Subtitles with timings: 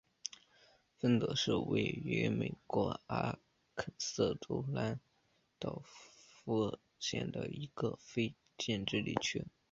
[0.97, 3.37] 芬德是位于美国阿
[3.75, 4.99] 肯色州兰
[5.59, 9.45] 道夫县的一个非建制地区。